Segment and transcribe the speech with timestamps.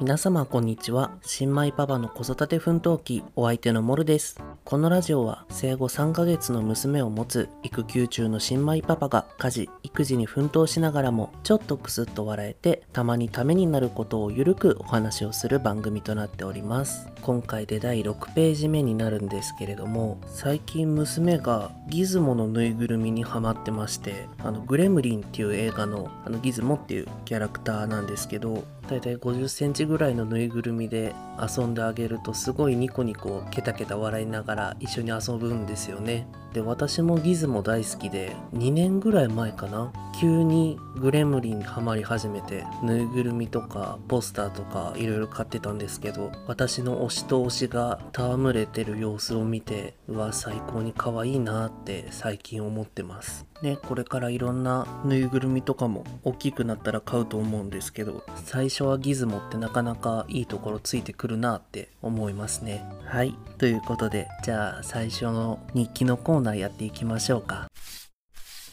[0.00, 1.12] 皆様こんにちは。
[1.22, 4.42] 新米パパの子育て奮闘記お相手のモルです。
[4.64, 17.14] このラジオは生後3ヶ月の娘を持つ育休中の新米パパが家事育児に奮闘しながらもちょっとクスッと笑えてたまにためになることをゆるくお話をする番組となっております。
[17.24, 36.26] 今回で第6ページ目になるんですけれども最近娘がギズモのぬいぐるみにハマってましてあのグレムリンっていう映画のあのギズモっていうキャラクターなんですけどだいたい50センチぐらいのぬいぐるみで遊んであげるとすごいニコニコケタケタ笑いながらら一緒に遊ぶんですよね。
[36.52, 39.92] で私もギズモ大好きで2年ぐらい前かな。
[40.20, 53.44] 急にグレムリンにハマり始めてぬいぐるみとかポスターとかいろいろ買ってたんですけど私の推しと推しが戯れてる様子を見てうわ最高に可愛いなって最近思ってます。
[53.64, 62.84] ねこれからいろんなぬいぐるみとかも大きくなったら買うと思うんですけど最初はギズモってなかなかいいところついてくるなって思いますね。
[63.06, 63.34] はい。
[63.58, 67.66] ということでじゃあ最初の日記のコーナーやっていきましょうか。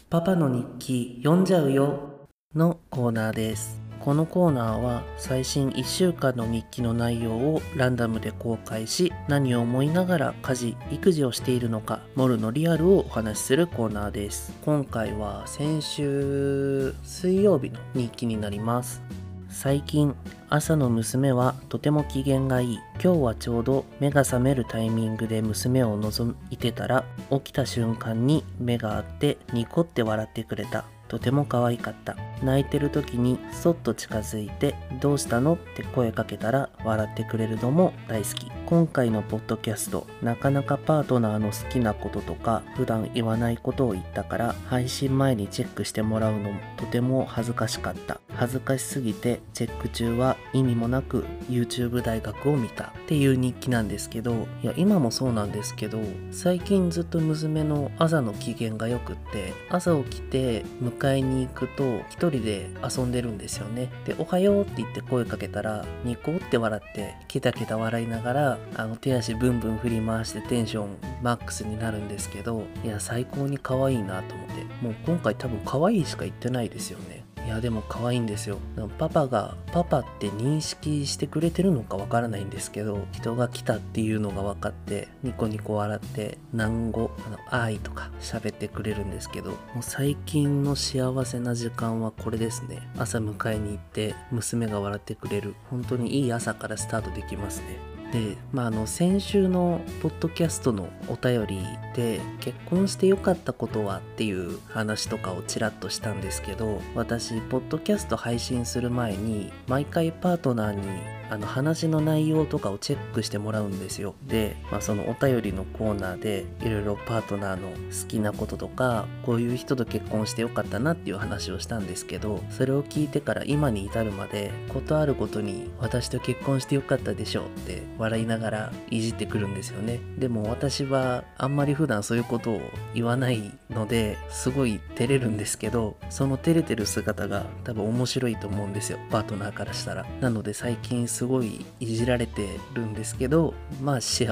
[0.10, 3.91] パパの日記読んじゃうよのコーナーです。
[4.04, 14.54] このコーナーは最新1週間の日記の内容をランダムで公開し何を思いながら家事育児をしているのかモルのリアルをお話しするコーナーです。
[14.66, 19.04] 今回は先週水曜日の日記になります。
[19.50, 20.16] 最近
[20.50, 22.80] 朝の娘はとても機嫌がいい。
[23.04, 30.86] 今日はちょうど目が覚めるタイミングで娘を覗いてたら起きた瞬間に目があってニコって笑ってくれた。
[31.12, 48.22] とても可愛かった泣いてる時にそっと近づいて「どうしたの?」って声かけたら笑ってくれるのも大好き今回のポッドキャストなかなかパートナーの好きなこととか普段言わないことを言ったから配信前にチェックしてもらうのもとても恥ずかしかった。
[48.34, 52.86] 恥ずかしすぎてチェック中は意味もなく YouTube 大学を見た。
[52.86, 56.00] っていう日記なんですけどいや今もそうなんですけど
[56.32, 63.90] 最近ずっと娘の朝の機嫌が良くって朝起きて迎えに行くと一人で遊んでるんですよね。
[64.06, 74.62] でおはようって言って声かけたらニコって笑ってケタケタ笑いながらあの手足ブンブン振り回してテンションマックスになるんですけどいや最高に可愛いなと思って。
[74.82, 77.24] もう今回多分可愛いしか言ってないですよね。
[77.46, 78.60] いやでも可愛いんですよ。
[79.00, 92.88] パパがパパって認識してくれてるのかわからないんですけど人が来たっていうのが分かってニコニコ笑って南語あの愛とか喋ってくれるんですけどもう最近の幸せな時間はこれですね。
[92.98, 95.56] 朝迎えに行って娘が笑ってくれる。
[95.70, 97.91] 本当にいい朝からスタートできますね。
[98.12, 101.64] で、まあ、あの先週のポッドキャストのお便り
[101.96, 114.16] で結婚してよかったことはっていう話とかをちらっとしたんですけど私ポッドキャスト配信する前に毎回パートナーにあの話の内容とかをチェックしてもらうんですよ。
[114.28, 130.02] で、まあ、そのお便りのコーナーでいろいろパートナーの好きなこととかこういう人と結婚してよかったなっていう話をしたんですけどそれを聞いてから今に至るまでことあるごとに私と結婚してよかったでしょうって笑いながらいじってくるんですよね。
[130.18, 132.62] でも私はあんまり普段そういうことを
[132.94, 139.00] 言わないのですごい照れるんですけどその照れてる姿が多分面白いと思うんですよ。
[139.10, 140.06] パートナーからしたら。
[140.20, 144.26] なので最近すすごいいじられてるんですけどまあ幸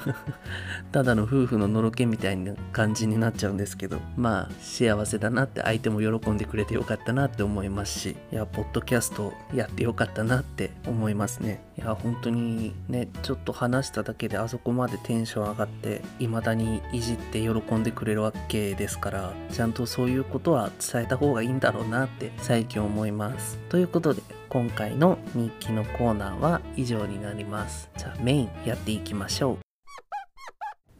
[0.92, 11.62] ただの夫婦ののろけみたいな感じになっちゃうんですけどまあ幸せだなって相手も喜んでくれてよかったなって思いますしいやポッドキャストやってよかったなって思いますね。
[11.76, 23.58] いや本当にねちょっと話しただけであそこまでテンション上がって未だにいじって喜んでくれるわけですからちゃんとそういうことは伝えた方がいいんだろうなって最近思います。
[23.68, 27.88] ということで今回の日記のコーナーは以上になります。
[27.96, 29.58] じゃあメインやっていきましょう。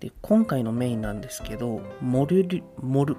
[0.02, 3.16] で今回のメインなんですけどモルリモル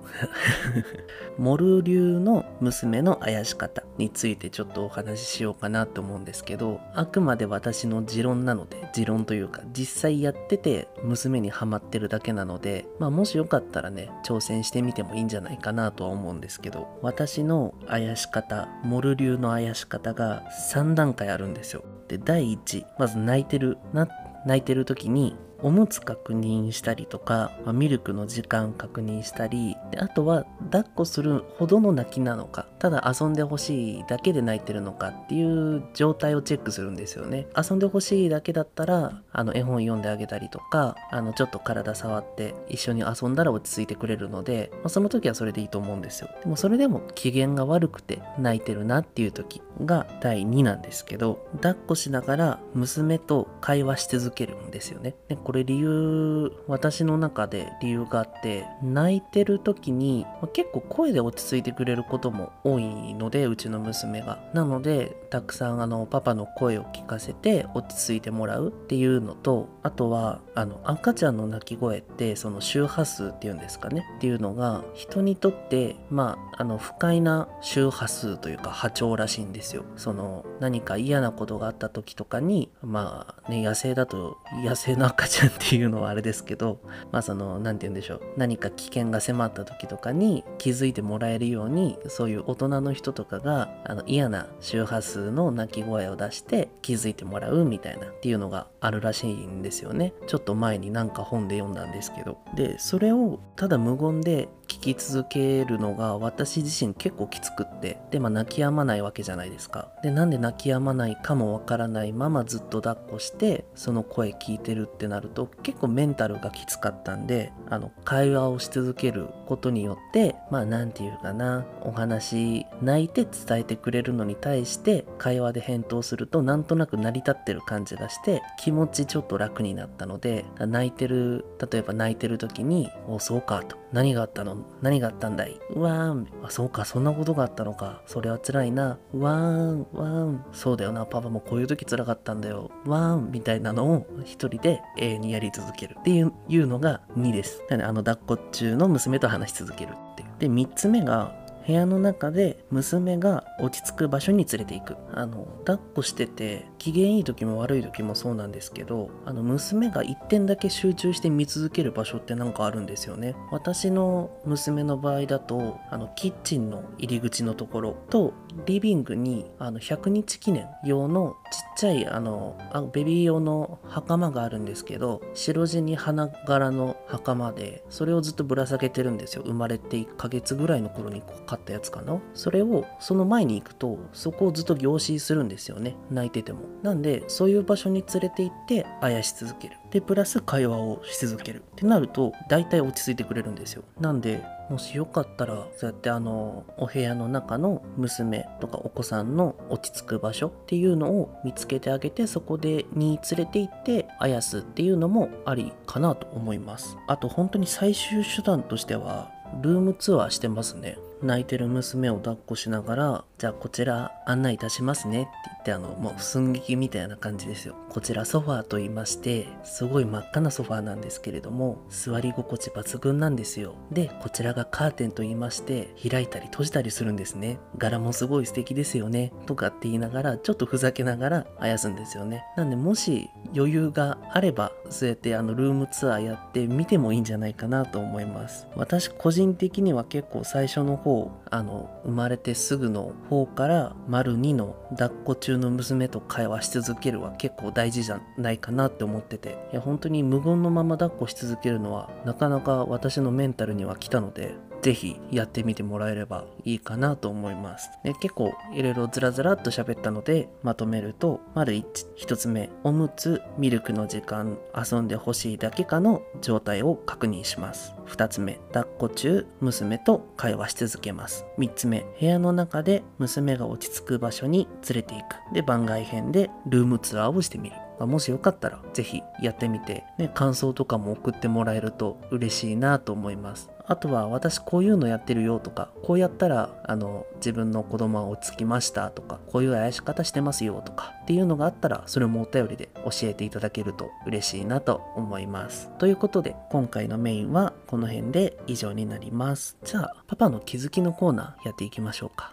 [1.40, 20.44] モル流の娘のあやし方についてちょっとお話ししようかなと思うんですけどあくまで私の持論なので持論というか実際やってて娘にハマってるだけなのでまあもしよかったらね挑戦してみてもいいんじゃないかなとは思うんですけど私のあやし方モル流のあやし方が
[20.74, 21.86] 3段階あるんですよ。
[22.10, 24.06] で第1まず泣いてるな
[24.46, 37.48] 泣いてる時におむつ確認したりとか、まあ、ミルクの時間確認したりであとは抱っこするほどの泣きなのかただ遊んでほしいだけで泣いてるのかっていう状態をチェックするんですよね。
[37.56, 46.30] 遊んでほしいだけだったらあの絵本読んであげたりとかあのちょっと体触って一緒に遊んだら落ち着いてくれるので、まあ、その時はそれでいいと思うんですよ。
[46.44, 55.16] でもそれでも機嫌が悪くて泣いてるなっていう時が第2なんですけど抱っこしながら娘と会話し続けるんですよね。
[55.30, 64.40] でここれ理由私の中で理由があって泣いてる時に、結構声で落ち着いてくれることも多いのでうちの娘が。
[64.56, 79.86] なのでたくさんあのパパの声を聞かせて落ち着いてもらうっていうのとあとはあの赤ちゃんの泣き声ってその周波数っていうんですかねっていうのが人にとってまああの不快な周波数というか波長らしいんですよ。
[79.96, 86.78] その何か嫌なことがあった時とかにまあね野生だと野生の赤ちゃんっていうのはあれですけど
[87.12, 88.22] まあその何て言うんでしょう。
[88.38, 100.14] 何か危険が迫った時とかに気づいてもらえるようにそういう大人の人とかがあの嫌な周波数の鳴き声を出して気づいてもらうみたいなっていうのがあるらしいんですよね。
[100.28, 102.38] ちょっと前になんか本で読んだんですけど。
[102.56, 107.98] でそれをただ無言で聞き続けるのが私自身結構きつくって。
[108.12, 109.90] でまあ泣き止まないわけじゃないですか。
[110.02, 134.58] でなんで泣き止まないかもわからないままずっと抱っこしてその声聞いてるってなると結構メンタルがきつかったんであの会話をし続けることによってまあ何て言うかなお話泣いて伝えてくれるのに対して会話で返答するとなんとなく成り立ってる感じがして気持ちちょっと楽になったので泣いてる例えば泣いてる時に「おそうか」と「何があったの？
[134.82, 135.60] 何があったんだい？
[135.70, 136.28] うわーん。
[136.44, 136.84] あそうか。
[136.84, 138.02] そんなことがあったのか。
[138.08, 138.98] それは辛いな。
[139.14, 139.80] うわーん。
[139.80, 140.46] わーん。
[140.52, 141.06] そうだよな。
[141.06, 142.72] パパもこういう時辛かったんだよ。
[142.86, 143.32] わーん。
[143.32, 145.96] みたいなのを一人で永遠にやり続ける。
[146.00, 146.34] っていう
[146.68, 147.62] のが2です。
[147.70, 150.30] あの抱っこ中の娘と話し続けるっていう。
[150.40, 154.98] で3つ目が部屋の中で娘が落ち着く場所に連れて行く。
[155.14, 163.36] あの抱っこしてて機嫌いい時も悪い時もそうなんですけどあの娘が1点だけ集中して見続ける場所ってなんかあるんですよね。
[163.52, 168.34] 私の娘の場合だとあのキッチンの入り口のところと
[168.66, 179.44] リビングにあの100日記念用のちっちゃいあのあベビー用の袴があるんですけど白地に花柄の袴でそれをずっとぶら下げてるんですよ。
[179.46, 182.20] 生まれて1ヶ月ぐらいの頃に買ったやつかな。
[182.34, 185.96] それをその前に行くとそこをずっと凝視するんですよね。
[186.10, 186.62] 泣いてても。
[186.82, 189.78] なんでそういう場所に連れて行ってあやし続ける。
[189.94, 191.62] でプラス会話をし続ける。
[191.62, 193.84] ってなると大体落ち着いてくれるんですよ。
[194.00, 206.98] なんでもしよかったらそうやってあのお部屋の中の娘とかお子さんの落ち着く場所っていうのを見つけてあげてそこでに連れて行ってあやすっていうのもありかなと思います。
[207.08, 209.30] あと本当に最終手段としては
[209.62, 210.98] ルームツアーしてますね。
[211.26, 217.76] 泣いてる娘を抱っこしながら、じゃあこちら案内いたしますねって言って、あの、もう寸劇みたいな感じですよ。
[217.90, 223.76] こちらソファーと言いまして、すごい真っ赤なソファーなんですけれども、座り心地抜群なんですよ。
[223.92, 227.60] で、こちらがカーテンと言いまして、開いたり閉じたりするんですね。
[227.78, 229.32] 柄もすごい素敵ですよね。
[229.46, 232.44] とかって言いながら、ちょっとふざけながらあやすんですよね。
[232.56, 238.68] なんで、もし余裕があれば、そうやってあのルームツアーやってみてもいいんじゃないかなと思います。
[238.76, 241.13] 私個人的には結構最初の方、
[241.50, 257.90] あの、生まれてすぐの方から丸2の抱っこ中の娘と会話し続けるは結構大事じゃないかなって思ってて、いや本当に無言のまま抱っこし続けるのはなかなか私のメンタルには来たので、ぜひやってみてもらえればいいかなと思います。
[258.04, 261.84] で結構いろいろずらずらっと喋ったのでまとめると、丸1、
[262.18, 267.94] 1つ目、おむつ、ミルクの時間、遊んでほしいだけかの状態を確認します。
[268.08, 271.46] 2つ目、抱っこ中、娘と会話し続けます。
[271.58, 275.54] 3つ目、部屋の中で娘が落ち着く場所に連れていく。
[275.54, 277.78] で、番外編でルームツアーをしてみる。
[278.00, 283.70] まもしよかったらぜひやってみて、ね、感想とかも送ってもらえると嬉しいなと思います。
[283.86, 295.90] あとは私こういうのやってるよとか、こうやったらあの自分の子供は落ち着きましたとか、こういうあやし方してますよとかっていうのがあったらそれもお便りで教えていただけると嬉しいなと思います。
[295.98, 299.78] ということで今回のメインはこの辺で以上になります。
[299.84, 302.53] じゃあパパの気づきのコーナーやっていきましょうか。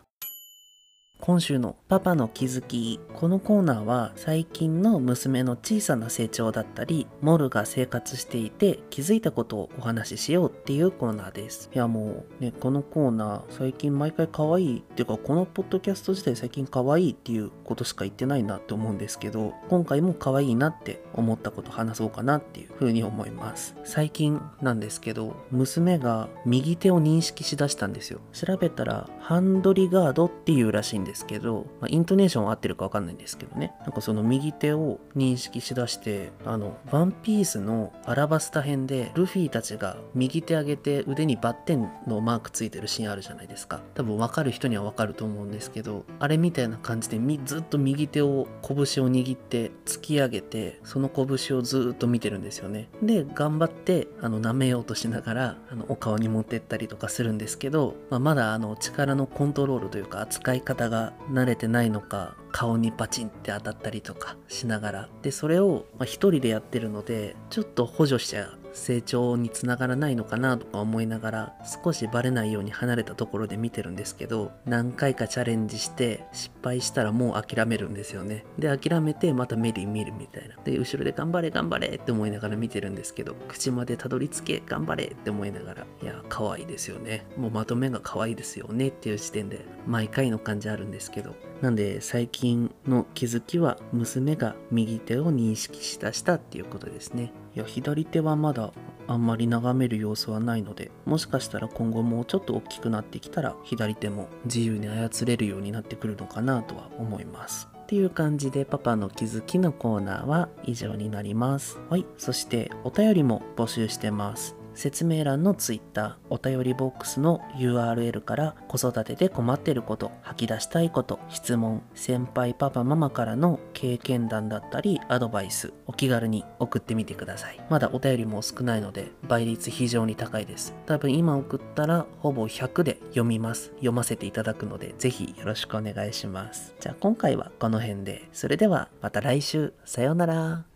[1.21, 11.69] 今週のパパの気づきこのコーナーは最近の娘の小さな成長だったりモルが生活していて気づいたことをお話ししようっていうコーナーです。
[11.75, 23.77] いやもうねこのコーナー最近毎回可愛いっていうかこのポッドキャスト自体最近可愛いっていうことしか言ってないなって思うんですけど今回も可愛いなって思ったこと話そうかなっていうふうに思います。
[23.85, 28.21] 最近なんですけど娘が右手を認識しだしたんですよ。
[28.33, 33.73] 調べたらハンドリガードっていうらしいんですですけど、まあ、イントネーションは合ってるかわかんないんですけどね。
[33.81, 43.81] なんかその右手を認識しだしてあのワンピースのアラバスタ編でルフィたちが右手上げて腕にバッテンのマークついてるシーンあるじゃないですか。
[43.95, 52.88] 多分分かる人には分かると思うんですけどあれみたいな感じでずっと右手を拳を握って突き上げてその拳をずっと見てるんですよね。
[53.02, 61.00] で頑張ってあの舐めようとしながらあのお顔に持ってったりとかするんですけど、まあ、まだあの力のコントロールというか扱い方が
[61.30, 65.09] 慣れてないのか顔にパチンって当たったりとかしながら。
[65.23, 68.60] でそれを一人でやってるのでちょっと補助しちゃう。
[68.73, 78.45] 成長につながらないのかなとか思いながら少しバレないように離れたところで見てるんですけど何回かチャレンジして失敗したらもう諦めるんですよね。
[78.59, 80.57] で諦めてまた目で見るみたいな。
[80.65, 87.27] で後ろで頑張れ頑張れって思いながら見てるんですけど口までたどり着け頑張れって思いながらいや可愛いですよね。
[87.37, 97.33] もうまとめが可愛いですよねっていう時点で毎回の感じあるんですけどなんで最近の気づきは娘が右手を認識しだしたっていうことですね。
[97.55, 98.73] いや左手はまだ
[99.07, 107.69] あんまり眺める様子はないのでもしかしたら今後もうちょっと大きくなってきたら左手も自由に操れるようになってくるのかなとは思います。
[107.83, 111.79] っていう感じでパパの気づきのコーナーは以上になります。
[111.90, 112.07] はい。
[112.17, 114.60] そしてお便りも募集してます。
[114.75, 127.61] 説明欄の Twitter お便りボックスの URL から子育てで困ってること吐き出したいこと質問先輩パパママからの経験談だったりアドバイスお気軽に送ってみてください。
[127.69, 130.75] まだお便りも少ないので倍率非常に高いです。
[130.87, 133.71] 多分今送ったらほぼ100で読みます。
[133.73, 136.75] 読ませていただくのでぜひよろしくお願いします。
[136.81, 138.29] じゃあ今回はこの辺で。
[138.33, 139.73] それではまた来週。
[139.85, 140.65] さようなら。